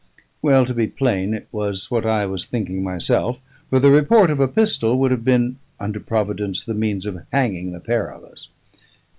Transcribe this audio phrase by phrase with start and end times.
[0.41, 4.39] Well, to be plain, it was what I was thinking myself; for the report of
[4.39, 8.47] a pistol would have been, under Providence, the means of hanging the pair of us.